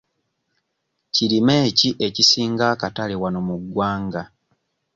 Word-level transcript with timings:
Kirime 1.13 1.57
ki 1.77 1.89
ekisinga 2.07 2.63
akatale 2.73 3.15
wano 3.21 3.39
mu 3.47 3.55
ggwanga? 3.61 4.23